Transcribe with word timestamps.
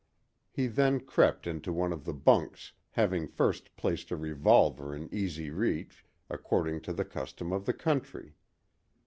He 0.49 0.65
then 0.65 1.01
crept 1.01 1.45
into 1.45 1.71
one 1.71 1.93
of 1.93 2.05
the 2.05 2.13
"bunks," 2.15 2.73
having 2.89 3.27
first 3.27 3.75
placed 3.75 4.09
a 4.09 4.15
revolver 4.15 4.95
in 4.95 5.07
easy 5.13 5.51
reach, 5.51 6.03
according 6.27 6.81
to 6.89 6.91
the 6.93 7.05
custom 7.05 7.51
of 7.53 7.67
the 7.67 7.73
country. 7.73 8.33